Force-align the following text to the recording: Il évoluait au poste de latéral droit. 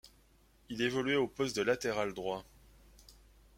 Il 0.71 0.81
évoluait 0.81 1.15
au 1.15 1.27
poste 1.27 1.55
de 1.55 1.61
latéral 1.61 2.15
droit. 2.15 2.43